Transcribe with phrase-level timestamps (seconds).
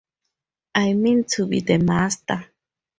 [0.73, 2.47] I mean to be the Master.